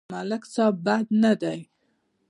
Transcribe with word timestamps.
ملک 0.13 0.43
صيب 0.53 0.75
بد 0.85 1.05
نه 1.23 1.31
دی. 1.41 1.59